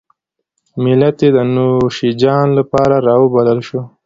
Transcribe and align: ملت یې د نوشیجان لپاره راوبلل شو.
ملت 0.83 1.17
یې 1.23 1.29
د 1.37 1.39
نوشیجان 1.55 2.47
لپاره 2.59 2.95
راوبلل 3.07 3.59
شو. 3.67 3.81